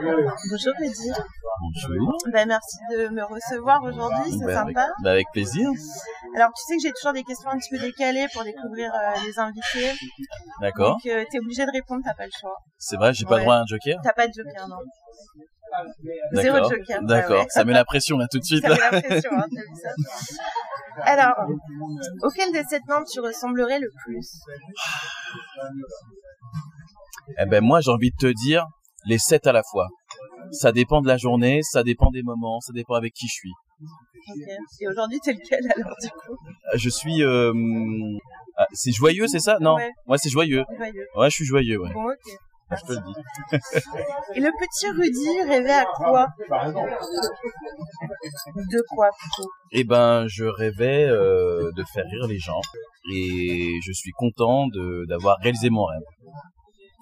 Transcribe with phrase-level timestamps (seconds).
[0.00, 1.10] Bonjour Rudy.
[1.60, 2.18] Bonjour.
[2.32, 4.88] Ben, merci de me recevoir aujourd'hui, c'est Ben, avec, sympa.
[5.02, 5.68] ben, avec plaisir.
[6.36, 9.14] Alors tu sais que j'ai toujours des questions un petit peu décalées pour découvrir euh,
[9.26, 9.92] les invités.
[10.60, 10.90] D'accord.
[11.02, 12.56] Donc euh, t'es obligé de répondre, t'as pas le choix.
[12.78, 13.40] C'est vrai, j'ai pas Ouais.
[13.42, 13.98] droit à un joker.
[14.02, 14.76] T'as pas de joker, non.
[16.34, 16.70] Zéro D'accord.
[16.70, 17.00] joker.
[17.00, 17.40] ouais, D'accord.
[17.40, 17.46] ouais.
[17.48, 18.62] Ça met la pression là tout de suite.
[18.62, 21.02] Ça met la pression, hein, t'as vu ça.
[21.04, 21.34] Alors,
[22.22, 24.28] auquel de cette membres tu ressemblerais le plus?
[27.38, 28.66] Eh ben moi j'ai envie de te dire
[29.06, 29.88] les sept à la fois.
[30.52, 33.52] Ça dépend de la journée, ça dépend des moments, ça dépend avec qui je suis.
[34.80, 36.36] Et aujourd'hui t'es lequel alors du coup?
[36.72, 37.52] Euh, Je suis euh,
[38.56, 39.58] ah, c'est joyeux, c'est ça?
[39.60, 39.76] Non.
[39.76, 40.18] Ouais.
[40.18, 40.64] c'est joyeux.
[40.76, 41.06] Joyeux.
[41.14, 41.92] Ouais, je suis joyeux, ouais.
[41.92, 42.38] Bon, ok.
[42.68, 43.14] Je te le dis.
[44.34, 46.26] Et le petit Rudy rêvait à quoi?
[48.56, 49.48] De quoi plutôt?
[49.70, 52.60] Eh ben, je rêvais euh, de faire rire les gens
[53.12, 54.66] et je suis content
[55.06, 56.02] d'avoir réalisé mon rêve.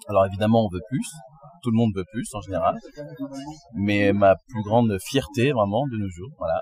[0.07, 1.09] Alors évidemment, on veut plus,
[1.65, 2.75] tout le monde veut plus en général,
[3.73, 6.61] mais ma plus grande fierté vraiment de nos jours, voilà,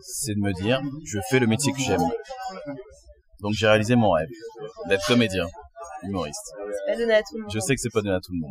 [0.00, 2.00] c'est de me dire, je fais le métier que j'aime.
[3.40, 4.28] Donc j'ai réalisé mon rêve
[4.88, 5.46] d'être comédien,
[6.02, 6.52] humoriste.
[6.54, 7.50] C'est pas donné à tout le monde.
[7.54, 8.50] Je sais que c'est pas donné à tout le monde.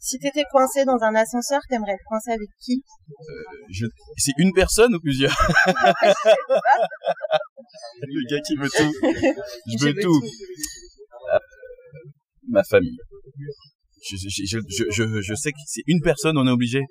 [0.00, 2.80] Si t'étais coincé dans un ascenseur, t'aimerais être coincé avec qui?
[3.70, 5.36] Je- C'est une personne ou plusieurs?
[8.02, 8.92] Le gars qui veut tout.
[9.66, 10.20] Je veux tout.
[11.34, 11.38] Euh,
[12.48, 12.96] ma famille.
[14.08, 16.82] Je, je, je, je, je, je sais que c'est une personne, on est obligé.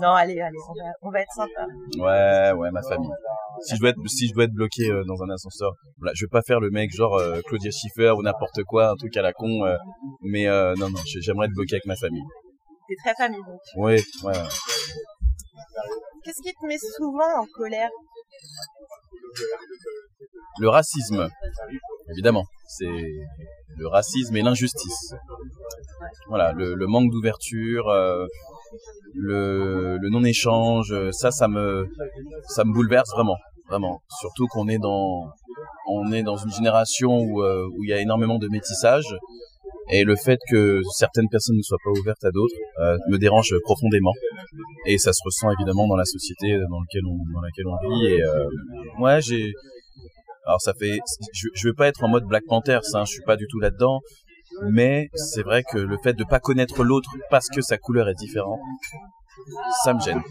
[0.00, 1.66] Non, allez, allez, on va, on va être sympa.
[1.98, 3.10] Ouais, ouais, ma famille.
[3.62, 6.24] Si je dois être, si je dois être bloqué euh, dans un ascenseur, voilà, je
[6.24, 9.22] vais pas faire le mec genre euh, Claudia Schiffer ou n'importe quoi, un truc à
[9.22, 9.64] la con.
[9.64, 9.76] euh,
[10.22, 10.44] mais
[10.78, 12.22] non, non, j'ai- j'aimerais être bloqué avec ma famille.
[12.88, 13.60] T'es très famille donc.
[13.82, 14.00] Ouais.
[14.24, 14.32] ouais.
[16.24, 17.90] Qu'est-ce qui te met souvent en colère?
[20.60, 21.28] Le racisme,
[22.10, 22.86] évidemment, c'est
[23.76, 25.14] le racisme et l'injustice.
[26.28, 28.26] Voilà, le, manque d'ouverture, euh,
[29.14, 31.88] le, non-échange, ça, ça me,
[32.48, 33.36] ça me bouleverse vraiment,
[33.68, 34.02] vraiment.
[34.20, 35.30] Surtout qu'on est dans,
[35.88, 39.06] on est dans une génération où, euh, où il y a énormément de métissage.
[39.90, 43.54] Et le fait que certaines personnes ne soient pas ouvertes à d'autres euh, me dérange
[43.62, 44.12] profondément.
[44.86, 48.06] Et ça se ressent évidemment dans la société dans laquelle on, vit.
[48.06, 49.52] Et euh, j'ai,
[50.44, 50.98] alors ça fait,
[51.32, 53.46] je, je veux pas être en mode Black Panther, ça, hein, je suis pas du
[53.48, 54.00] tout là-dedans.
[54.62, 58.14] Mais c'est vrai que le fait de pas connaître l'autre parce que sa couleur est
[58.14, 58.58] différente,
[59.84, 60.22] ça me gêne.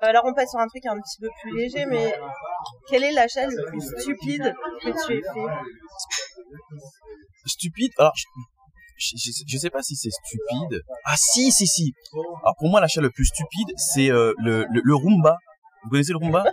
[0.00, 2.14] Alors on passe sur un truc un petit peu plus léger, mais
[2.88, 5.46] quel est l'achat le plus stupide que tu aies fait?
[7.46, 7.92] Stupide.
[7.98, 10.82] Alors, je, je, je- sais pas si c'est stupide.
[11.04, 11.92] Ah si, si, si.
[12.42, 15.36] Alors pour moi, l'achat le plus stupide, c'est euh, le, le, le Roomba.
[15.84, 16.44] Vous connaissez le Roomba?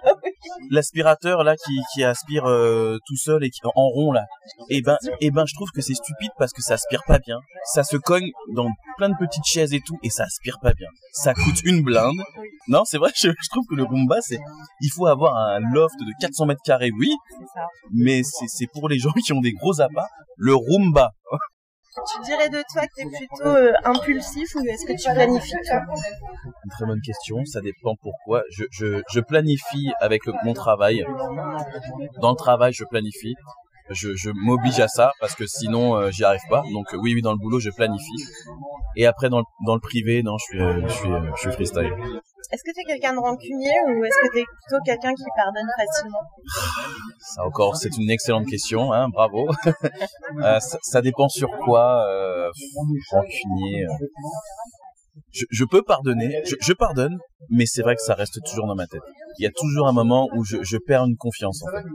[0.69, 4.25] L'aspirateur là qui, qui aspire euh, tout seul et qui en rond là.
[4.69, 7.39] Et ben, et ben, je trouve que c'est stupide parce que ça aspire pas bien.
[7.66, 10.88] Ça se cogne dans plein de petites chaises et tout et ça aspire pas bien.
[11.11, 12.22] Ça coûte une blinde.
[12.67, 13.11] Non, c'est vrai.
[13.16, 14.39] Je, je trouve que le Roomba, c'est,
[14.81, 17.11] il faut avoir un loft de 400 mètres carrés, oui,
[17.91, 20.07] mais c'est c'est pour les gens qui ont des gros appâts.
[20.38, 21.11] Le Roomba.
[21.95, 26.72] Tu dirais de toi que t'es plutôt euh, impulsif ou est-ce que tu planifies Une
[26.72, 28.44] très bonne question, ça dépend pourquoi.
[28.51, 31.03] Je, je, je planifie avec mon travail.
[32.22, 33.35] Dans le travail, je planifie.
[33.91, 36.63] Je, je m'oblige à ça parce que sinon euh, j'y arrive pas.
[36.72, 38.23] Donc euh, oui, oui, dans le boulot, je planifie.
[38.95, 41.41] Et après dans le, dans le privé, non, je suis, euh, je suis, euh, je
[41.41, 41.94] suis freestyle.
[42.51, 46.19] Est-ce que t'es quelqu'un de rancunier ou est-ce que t'es plutôt quelqu'un qui pardonne facilement?
[47.19, 49.50] Ça encore, c'est une excellente question, hein, bravo.
[50.41, 52.06] Euh, ça, ça dépend sur quoi.
[53.11, 53.85] Rancunier.
[55.31, 57.17] Je, je peux pardonner, je, je pardonne,
[57.50, 59.01] mais c'est vrai que ça reste toujours dans ma tête.
[59.38, 61.85] Il y a toujours un moment où je, je perds une confiance en fait.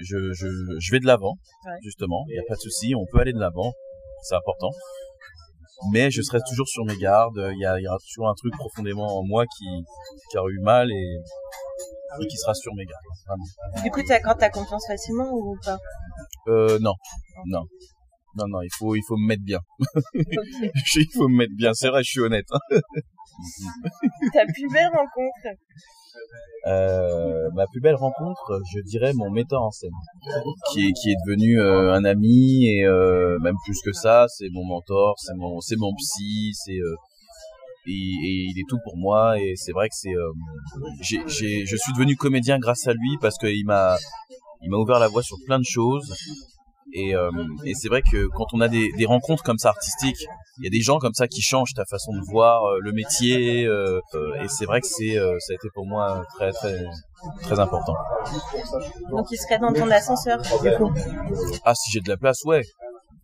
[0.00, 0.46] Je, je,
[0.78, 1.34] je vais de l'avant,
[1.66, 1.72] Ouais.
[1.82, 2.24] justement.
[2.28, 3.72] Il n'y a pas de souci, on peut aller de l'avant,
[4.22, 4.70] c'est important.
[5.92, 7.38] Mais je serai toujours sur mes gardes.
[7.52, 9.66] Il y, a, il y aura toujours un truc profondément en moi qui,
[10.30, 11.16] qui aura eu mal et,
[12.22, 13.02] et qui sera sur mes gardes.
[13.26, 13.82] Vraiment.
[13.82, 15.78] Du coup, t'accordes confiance facilement ou pas?
[16.48, 16.92] Euh, non,
[17.46, 17.62] non,
[18.36, 18.62] non, non.
[18.62, 19.60] Il faut, il faut me mettre bien.
[20.14, 21.72] il faut me mettre bien.
[21.74, 22.46] C'est vrai, je suis honnête.
[22.52, 22.58] hein.
[24.32, 25.56] Ta plus belle rencontre
[26.66, 29.96] Euh, ma plus belle rencontre, je dirais mon metteur en scène,
[30.70, 34.50] qui est, qui est devenu euh, un ami et euh, même plus que ça, c'est
[34.52, 36.78] mon mentor, c'est mon, mon psy, c'est
[37.86, 40.12] et, et il est tout pour moi et c'est vrai que c'est,
[41.00, 43.96] je suis devenu comédien grâce à lui parce qu'il m'a,
[44.62, 46.14] il m'a ouvert la voie sur plein de choses
[46.92, 47.30] et, euh,
[47.64, 50.26] et c'est vrai que quand on a des, des rencontres comme ça artistiques,
[50.58, 52.92] il y a des gens comme ça qui changent ta façon de voir euh, le
[52.92, 54.00] métier euh,
[54.42, 56.84] et c'est vrai que c'est ça a été pour moi très très
[57.42, 57.94] très important.
[59.10, 60.92] Donc il serait dans ton ascenseur, du coup.
[61.64, 62.62] Ah si j'ai de la place, ouais.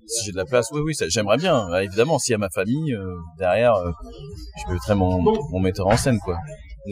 [0.06, 1.68] si j'ai de la place, oui, oui, ça, j'aimerais bien.
[1.68, 2.96] Bah, évidemment, s'il y a ma famille
[3.38, 3.74] derrière,
[4.56, 6.38] je mettrais mon, mon metteur en scène, quoi.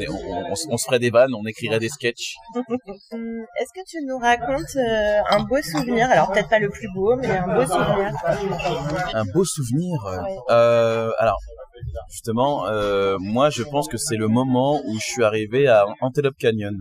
[0.09, 2.35] On, on, on, se ferait des vannes, on écrirait des sketchs.
[2.55, 6.09] Est-ce que tu nous racontes euh, un beau souvenir?
[6.11, 8.13] Alors peut-être pas le plus beau, mais un beau souvenir.
[9.15, 9.99] Un beau souvenir.
[10.51, 11.39] Euh, alors
[12.11, 16.37] justement, euh, moi je pense que c'est le moment où je suis arrivé à Antelope
[16.39, 16.77] Canyon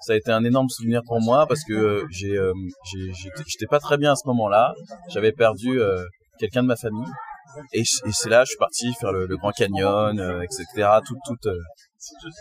[0.00, 2.52] ça a été un énorme souvenir pour moi parce que euh, j'ai, euh,
[3.46, 4.74] j'étais pas très bien à ce moment-là.
[5.08, 6.04] J'avais perdu euh,
[6.38, 7.10] quelqu'un de ma famille
[7.72, 10.98] et, c'est là je suis parti faire le, Grand Canyon, etc.
[11.04, 11.50] Tout, tout,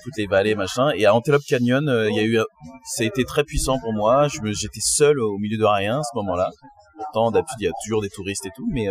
[0.03, 0.91] toutes les vallées, machin.
[0.95, 2.39] Et à Antelope Canyon, il y a eu,
[2.85, 4.27] ça a été très puissant pour moi.
[4.27, 6.49] Je j'étais seul au milieu de rien à ce moment-là.
[6.97, 8.87] Pourtant, d'habitude, il y a toujours des touristes et tout, mais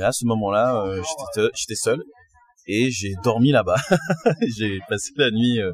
[0.00, 0.84] à ce moment-là,
[1.34, 2.02] j'étais, j'étais seul
[2.66, 3.76] et j'ai dormi là-bas.
[4.56, 5.72] j'ai passé la nuit, euh,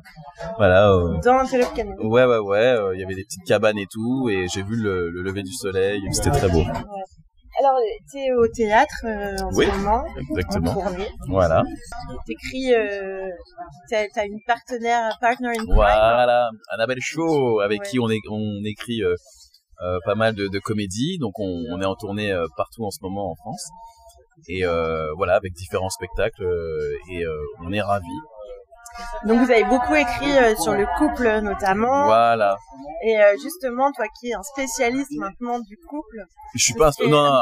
[0.56, 0.92] voilà.
[0.92, 1.96] Euh, Dans Antelope Canyon.
[2.00, 2.58] Ouais, ouais, ouais.
[2.58, 5.52] Euh, il y avait des petites cabanes et tout, et j'ai vu le, lever du
[5.52, 6.00] soleil.
[6.12, 6.64] C'était très beau.
[7.58, 7.78] Alors,
[8.10, 10.04] tu es au théâtre en ce moment.
[10.30, 10.78] Exactement.
[10.78, 10.92] En
[11.28, 11.62] Voilà.
[12.26, 13.28] T'écris, euh,
[13.90, 15.74] t'as as une partenaire, partner in crime.
[15.74, 19.02] Voilà, Annabelle Shaw, avec qui on, est, on écrit
[20.04, 21.18] pas mal de, de comédies.
[21.18, 23.68] Donc, on, on est en tournée partout en ce moment en France
[24.46, 27.34] et euh, voilà avec différents spectacles euh, et euh,
[27.64, 28.06] on est ravis.
[29.24, 32.06] Donc vous avez beaucoup écrit sur le couple notamment.
[32.06, 32.56] Voilà.
[33.04, 36.24] Et justement, toi qui es un spécialiste maintenant du couple.
[36.54, 37.08] Je suis pas un...
[37.08, 37.32] non, non,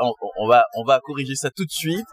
[0.00, 2.06] non on, va on va corriger ça tout de suite.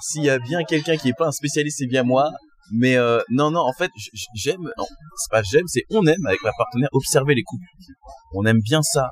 [0.00, 2.30] S'il y a bien quelqu'un qui est pas un spécialiste, c'est bien moi.
[2.72, 3.90] Mais euh, non, non, en fait,
[4.34, 4.86] j'aime, non,
[5.16, 7.64] c'est pas j'aime, c'est on aime avec ma partenaire observer les couples.
[8.34, 9.08] On aime bien ça.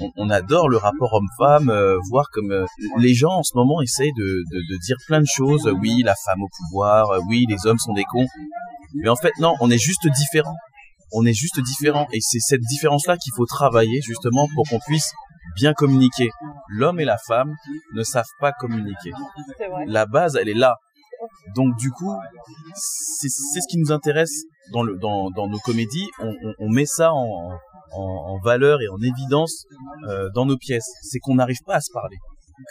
[0.00, 2.64] On, on, adore le rapport homme-femme, euh, voir comme euh,
[2.98, 5.70] les gens en ce moment essayent de, de, de, dire plein de choses.
[5.80, 8.26] Oui, la femme au pouvoir, oui, les hommes sont des cons.
[8.94, 10.56] Mais en fait, non, on est juste différents.
[11.12, 12.06] On est juste différents.
[12.12, 15.12] Et c'est cette différence-là qu'il faut travailler justement pour qu'on puisse
[15.56, 16.30] bien communiquer.
[16.68, 17.54] L'homme et la femme
[17.94, 19.12] ne savent pas communiquer.
[19.86, 20.76] La base, elle est là.
[21.54, 22.14] Donc du coup,
[22.74, 23.28] c'est
[23.60, 26.08] ce qui nous intéresse dans, le, dans, dans nos comédies.
[26.20, 27.50] On, on, on met ça en,
[27.92, 29.64] en, en, valeur et en évidence
[30.08, 30.88] euh, dans nos pièces.
[31.02, 32.16] C'est qu'on n'arrive pas à se parler.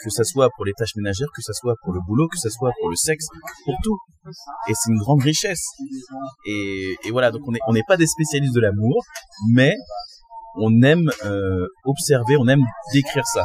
[0.04, 2.50] Que ça soit pour les tâches ménagères, que ça soit pour le boulot, que ça
[2.50, 3.24] soit pour le sexe,
[3.64, 3.98] pour tout.
[4.68, 5.64] Et c'est une grande richesse.
[6.46, 9.02] Et, et voilà, donc on n'est on n'est pas des spécialistes de l'amour,
[9.50, 9.74] mais
[10.56, 12.62] on aime euh, observer, on aime
[12.92, 13.44] décrire ça.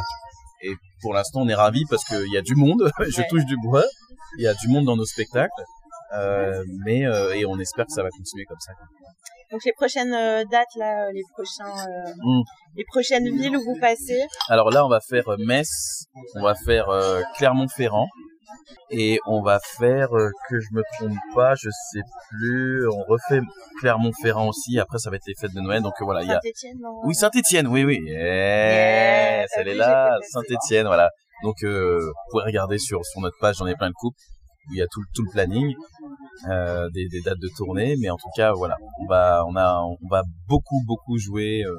[0.62, 2.90] Et pour l'instant, on est ravis parce qu'il y a du monde.
[3.08, 3.84] Je touche du bois
[4.38, 5.50] il y a du monde dans nos spectacles,
[6.12, 8.72] euh, mais euh, et on espère que ça va continuer comme ça.
[9.50, 11.86] Donc les prochaines euh, dates là, les prochains,
[12.16, 12.42] mm.
[12.76, 14.20] les prochaines villes où vous passez.
[14.48, 16.04] Alors là, on va faire Metz,
[16.34, 16.86] on va faire
[17.36, 18.08] Clermont-Ferrand
[18.90, 20.08] et on va faire
[20.48, 23.40] que je me trompe pas, je sais plus, on refait
[23.80, 24.78] Clermont-Ferrand aussi.
[24.78, 26.34] Après, ça va être les fêtes de Noël, donc voilà, il y a.
[26.34, 26.78] Saint-Étienne.
[27.04, 28.00] Oui, Saint-Étienne, oui, oui.
[28.06, 31.10] Yes, elle est là, Saint-Étienne, voilà.
[31.42, 34.16] Donc, euh, vous pouvez regarder sur, sur notre page, j'en ai plein de coupes,
[34.68, 35.74] où il y a tout, tout le planning,
[36.48, 39.80] euh, des, des, dates de tournée, mais en tout cas, voilà, on va, on a,
[39.82, 41.62] on va beaucoup, beaucoup jouer.
[41.64, 41.78] Euh.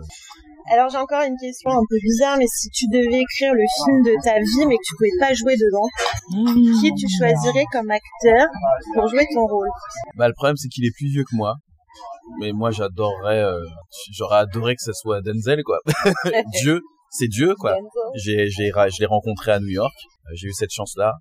[0.72, 4.02] Alors j'ai encore une question un peu bizarre, mais si tu devais écrire le film
[4.04, 5.88] de ta vie, mais que tu pouvais pas jouer dedans,
[6.32, 6.82] mmh.
[6.82, 8.48] qui tu choisirais comme acteur
[8.96, 9.70] pour jouer ton rôle?
[10.16, 11.58] Bah le problème c'est qu'il est plus vieux que moi,
[12.40, 13.62] mais moi j'adorerais, euh,
[14.12, 15.80] j'aurais adoré que ce soit Denzel quoi.
[16.60, 16.82] Dieu,
[17.18, 17.76] c'est Dieu quoi.
[18.16, 19.96] J'ai j'ai je l'ai rencontré à New York.
[20.28, 21.14] Euh, j'ai eu cette chance là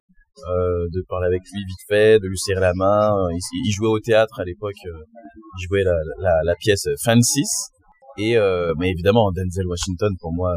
[0.50, 3.14] euh, de parler avec lui vite fait, de lui serrer la main.
[3.16, 4.80] Euh, il, il jouait au théâtre à l'époque.
[4.84, 7.70] il jouait la, la, la pièce Francis.
[8.16, 8.36] Et
[8.78, 10.56] mais évidemment Denzel Washington pour moi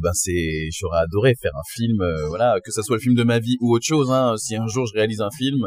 [0.00, 3.24] ben c'est j'aurais adoré faire un film euh, voilà que ça soit le film de
[3.24, 5.66] ma vie ou autre chose hein, si un jour je réalise un film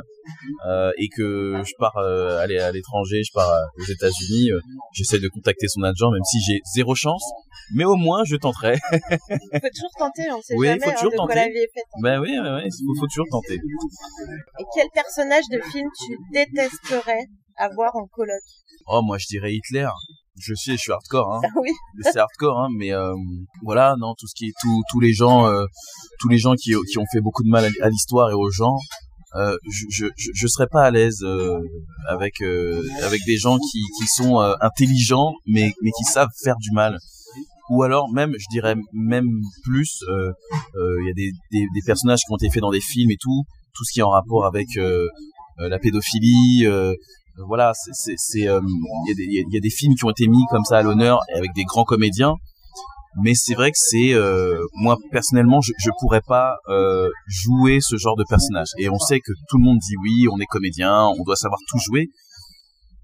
[0.67, 4.49] euh, et que je pars euh, aller à l'étranger je pars aux États-Unis
[4.93, 7.23] j'essaie de contacter son agent même si j'ai zéro chance
[7.73, 10.93] mais au moins je tenterai il faut toujours tenter on sait oui, jamais faut hein,
[10.93, 11.67] toujours hein, tenter.
[11.73, 11.81] Fait.
[12.01, 17.25] ben oui ouais, ouais, il faut, toujours tenter et quel personnage de film tu détesterais
[17.57, 18.41] avoir en coloc?
[18.87, 19.87] Oh moi je dirais Hitler
[20.37, 21.41] je sais, je suis hardcore, hein.
[21.61, 21.69] oui.
[22.01, 23.13] C'est hardcore, hein, mais euh,
[23.63, 25.65] voilà, non, tout ce qui est tout, tous les gens, euh,
[26.19, 28.77] tous les gens qui, qui ont fait beaucoup de mal à, l'histoire et aux gens,
[29.35, 31.59] euh, je, je, je serais pas à l'aise euh,
[32.07, 36.71] avec euh, avec des gens qui, qui sont intelligents, mais mais qui savent faire du
[36.71, 36.97] mal.
[37.69, 42.31] Ou alors même, je dirais même plus, il y a des, des, des personnages qui
[42.31, 44.67] ont été faits dans des films et tout, tout ce qui est en rapport avec
[45.57, 46.67] la pédophilie,
[47.47, 48.61] voilà, c'est euh,
[49.07, 51.63] il y, a des films qui ont été mis comme ça à l'honneur avec des
[51.63, 52.35] grands comédiens,
[53.23, 57.97] mais c'est vrai que c'est euh, moi personnellement je, je pourrais pas euh, jouer ce
[57.97, 58.67] genre de personnage.
[58.77, 61.59] Et on sait que tout le monde dit oui, on est comédien, on doit savoir
[61.69, 62.07] tout jouer,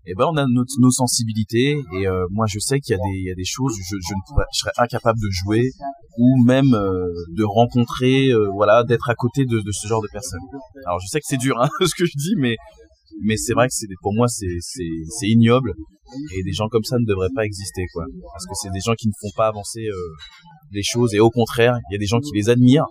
[0.05, 3.27] et ben on a nos, sensibilités et moi je sais qu'il y a des il
[3.27, 5.71] y a des choses je je, ne pourrais- je serais incapable de jouer
[6.17, 7.07] ou même euh,
[7.37, 10.41] de rencontrer euh, voilà d'être à côté de, de ce genre de personnes.
[10.85, 12.57] Alors je sais que c'est dur hein, ce que je dis mais
[13.23, 15.73] mais c'est vrai que c'est pour moi c'est c'est ignoble.
[16.35, 18.05] Et des gens comme ça ne devraient pas exister quoi.
[18.33, 19.95] Parce que c'est des gens qui ne font pas avancer euh,
[20.71, 21.13] les choses.
[21.13, 22.87] Et au contraire il y a des gens qui les admirent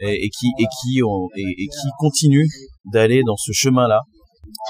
[0.00, 2.48] et, qui et qui ont, et qui continuent
[2.92, 4.02] d'aller dans ce chemin là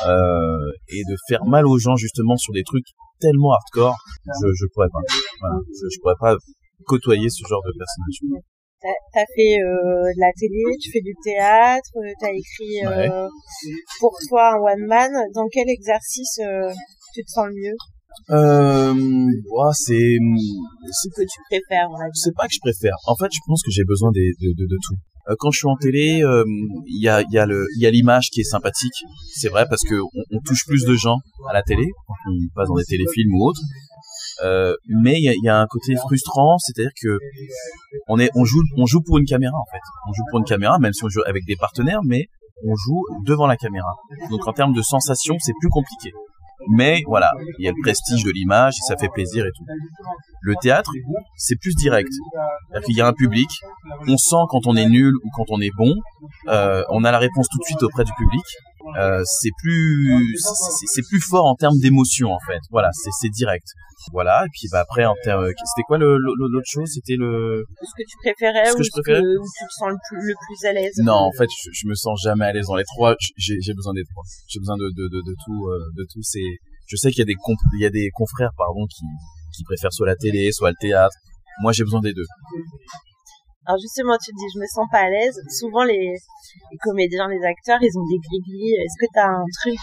[0.06, 2.86] euh, et de faire mal aux gens justement sur des trucs
[3.20, 3.96] tellement hardcore.
[4.26, 5.00] Je je pourrais pas.
[5.40, 5.56] Voilà.
[5.68, 6.36] Je, je pourrais pas
[6.84, 8.40] côtoyer ce genre de personnage
[8.80, 13.28] T'as fait euh, de la télé, tu fais du théâtre, euh, t'as écrit euh,
[13.98, 15.10] pour toi un one man.
[15.34, 16.70] Dans quel exercice euh,
[17.12, 17.76] tu te sens le mieux?
[18.30, 18.94] Euh,
[19.72, 20.16] c'est
[20.92, 22.94] c'est que tu préfères c'est pas que je préfère.
[23.06, 24.94] En fait, je pense que j'ai besoin des- de, de, de tout.
[25.40, 26.22] Quand je suis en télé,
[26.86, 29.04] il y a, il y a le, il y a l'image qui est sympathique.
[29.34, 31.18] C'est vrai parce que on, on touche plus de gens
[31.50, 33.60] à la télé on passe dans des téléfilms ou autres.
[34.44, 37.18] Euh, mais il y a, il y a un côté frustrant, c'est-à-dire que
[38.08, 39.82] on est, on joue, on joue pour une caméra en fait.
[40.08, 42.26] On joue pour une caméra, même si on joue avec des partenaires, mais
[42.64, 43.94] on joue devant la caméra.
[44.30, 46.12] Donc en termes de sensation, c'est plus compliqué.
[46.70, 49.64] Mais voilà, il y a le prestige de l'image, ça fait plaisir et tout.
[50.42, 50.90] Le théâtre,
[51.36, 52.10] c'est plus direct.
[52.10, 53.48] C'est-à-dire qu'il y a un public,
[54.08, 55.94] on sent quand on est nul ou quand on est bon,
[56.48, 58.44] euh, on a la réponse tout de suite auprès du public.
[58.96, 60.34] Euh, c'est plus,
[60.86, 62.60] c'est- plus fort en termes d'émotion en fait.
[62.70, 63.66] Voilà, c'est direct.
[64.12, 64.44] Voilà.
[64.46, 66.88] Et puis bah après en termes, c'était quoi le- le- l'autre chose?
[66.94, 67.64] C'était le.
[67.82, 69.20] ce que tu préférais Ce que ou je préférais?
[69.20, 70.94] que, où tu te sens le plus, le plus à l'aise?
[71.02, 73.16] Non, en fait, je, je me sens jamais à l'aise dans les trois.
[73.36, 74.22] J'ai besoin des trois.
[74.48, 76.22] J'ai besoin de de de, de tout, euh, de tout.
[76.22, 76.48] C'est.
[76.86, 77.36] Je sais qu'il y a des
[77.78, 79.04] il y a des confrères pardon qui
[79.56, 81.16] qui préfèrent soit la télé, soit le théâtre.
[81.60, 82.26] Moi, j'ai besoin des deux.
[83.68, 85.38] Alors justement, tu te dis, je me sens pas à l'aise.
[85.50, 86.16] Souvent, les,
[86.72, 89.78] les comédiens, les acteurs, ils ont des gris Est-ce que t'as un truc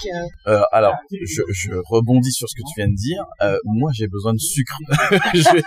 [0.48, 3.24] euh, Euh, alors, je, je rebondis sur ce que tu viens de dire.
[3.44, 4.76] Euh, moi, j'ai besoin de sucre.
[5.36, 5.62] Je-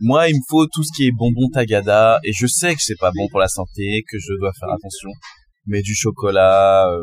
[0.00, 2.98] Moi, il me faut tout ce qui est bonbon tagada, et je sais que c'est
[2.98, 5.10] pas bon pour la santé, que je dois faire attention.
[5.66, 7.00] Mais du chocolat, euh,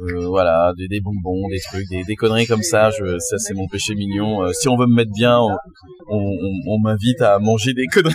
[0.00, 3.54] euh, voilà, des, des bonbons, des trucs, des, des conneries comme ça, je, ça c'est
[3.54, 4.42] mon péché mignon.
[4.44, 5.48] Euh, si on veut me mettre bien, on,
[6.10, 8.14] on, on- on m'invite à manger des conneries.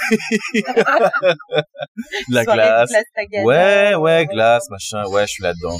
[2.29, 2.93] De la de glace.
[3.43, 5.77] Ouais, ouais, glace, machin, ouais, je suis là-dedans.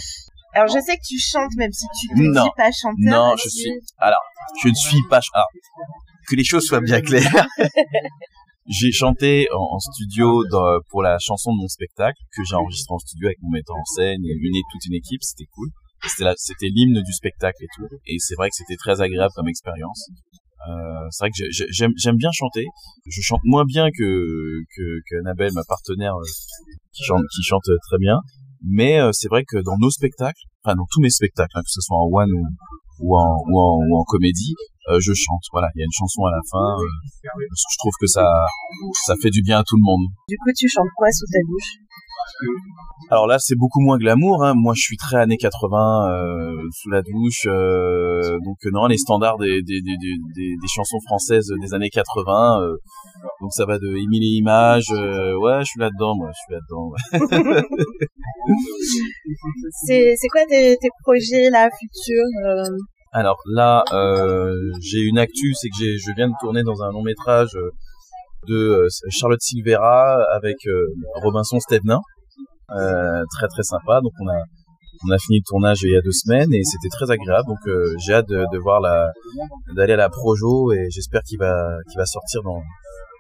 [0.54, 2.96] Alors je sais que tu chantes, même si tu ne dis pas chanteur.
[2.98, 3.44] Non, aussi.
[3.46, 3.72] je suis.
[4.00, 4.20] Alors,
[4.64, 5.22] je ne suis pas.
[5.34, 5.48] Alors,
[6.28, 7.48] que les choses soient bien claires.
[8.68, 10.44] j'ai chanté en, studio
[10.90, 13.86] pour la chanson de mon spectacle que j'ai enregistré en studio avec mon metteur en
[13.96, 15.22] scène et une, toute une équipe.
[15.24, 15.70] C'était cool.
[16.38, 17.88] C'était l'hymne du spectacle et tout.
[18.08, 20.08] Et c'est vrai que c'était très agréable comme expérience.
[20.70, 22.66] Euh, c'est vrai que j'ai- j'ai- j'aime bien chanter.
[23.08, 26.24] Je chante moins bien que que, Annabelle, ma partenaire, euh,
[26.94, 28.20] qui chante très bien.
[28.64, 31.70] Mais euh, c'est vrai que dans nos spectacles, enfin dans tous mes spectacles, hein, que
[31.72, 32.30] ce soit en one
[33.00, 33.58] ou, en, ou,
[33.90, 34.54] ou en comédie,
[34.90, 35.42] euh, je chante.
[35.52, 36.76] Voilà, il y a une chanson à la fin.
[36.82, 36.86] euh,
[37.50, 38.26] parce que je trouve que ça
[39.06, 40.08] ça fait du bien à tout le monde.
[40.28, 41.78] Du coup, tu chantes quoi sous ta douche
[43.10, 44.44] Alors là, c'est beaucoup moins glamour.
[44.44, 44.54] Hein.
[44.56, 47.46] Moi, je suis très années 80 euh, sous la douche.
[47.48, 52.62] euh, donc euh, non, les standards des, des, des, des, chansons françaises des années 80.
[52.62, 52.78] euh,
[53.42, 54.90] donc ça va de Émile et Images.
[54.92, 56.16] euh, ouais, je suis là-dedans.
[56.16, 56.90] Moi, je suis là-dedans.
[56.90, 56.98] ouais.
[59.86, 62.64] C'est c'est quoi tes, tes projets là futurs euh,
[63.14, 67.04] Alors là, euh, j'ai une actu, c'est que je viens de tourner dans un long
[67.04, 67.70] métrage euh,
[68.48, 70.86] de euh, Charlotte Silvera avec euh,
[71.22, 72.00] Robinson Stevenin.
[72.74, 74.00] Euh, très très sympa.
[74.02, 74.42] Donc on a
[75.08, 77.48] on a fini le tournage il y a deux semaines et c'était très agréable.
[77.48, 79.12] Donc euh, j'ai hâte de, de voir la
[79.76, 81.54] d'aller à la Projo et j'espère qu'il va
[81.90, 82.62] qu'il va sortir dans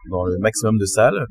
[0.10, 1.26] dans le maximum de salles.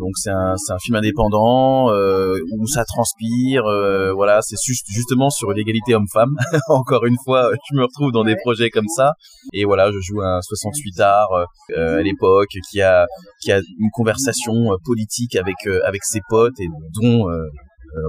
[0.00, 3.64] Donc c'est un c'est un film indépendant euh, où ça transpire.
[3.64, 6.36] euh, voilà, c'est juste justement sur l'égalité homme-femme.
[6.68, 9.12] Encore une fois, je me retrouve dans des projets comme ça.
[9.52, 11.28] Et voilà, je joue un 68 art
[11.76, 13.06] euh, à l'époque qui a
[13.40, 16.68] qui a une conversation euh, politique avec euh, avec ses potes et
[17.00, 17.48] dont euh, euh,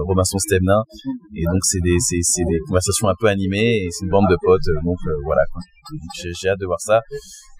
[0.06, 0.82] Robinson Stevenin.
[1.36, 4.28] Et donc c'est des c'est c'est des conversations un peu animées et c'est une bande
[4.30, 4.60] de potes.
[4.68, 5.42] euh, Donc euh, voilà.
[6.16, 7.00] J'ai j'ai hâte de voir ça.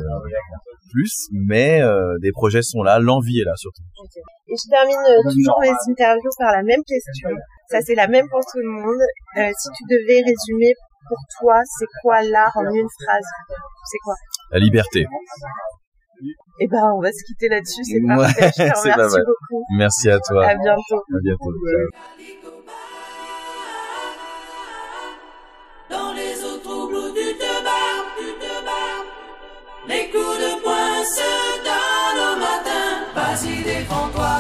[0.90, 3.84] plus, mais euh, des projets sont là, l'envie est là surtout.
[4.48, 7.30] Et je termine euh, toujours mes interviews par la même question.
[7.70, 9.02] Ça, c'est la même pour tout le monde.
[9.38, 10.74] Euh, si tu devais résumer
[11.08, 13.26] pour toi, c'est quoi l'art en une phrase?
[13.90, 14.14] C'est quoi?
[14.52, 15.06] La liberté.
[16.60, 17.84] Eh ben, on va se quitter là-dessus.
[17.84, 18.52] C'est Ouais, parfait.
[18.56, 19.64] Je te remercie beaucoup.
[19.76, 20.46] Merci à toi.
[20.48, 20.98] À bientôt.
[20.98, 21.52] À bientôt.
[25.90, 29.06] Dans les eaux troubles du Tebar, du Tebar.
[33.90, 34.33] Vous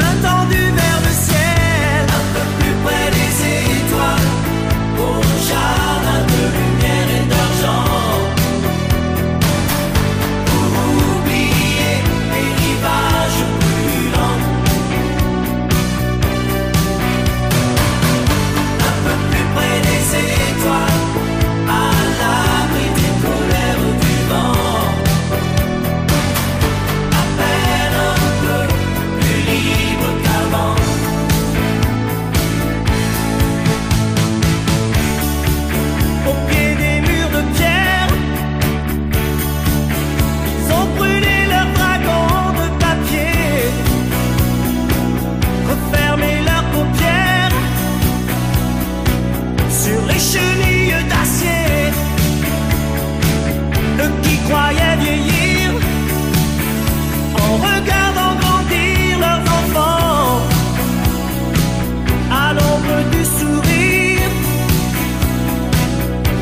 [0.00, 0.67] au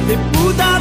[0.09, 0.76] 你不答